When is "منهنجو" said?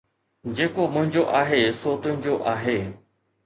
0.95-1.25